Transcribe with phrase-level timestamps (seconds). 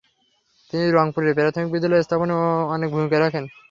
[0.73, 2.33] তিনি রংপুরে প্রাথমিক বিদ্যালয় স্থাপনে
[2.75, 3.43] অনেক ভূমিকা রাখেন।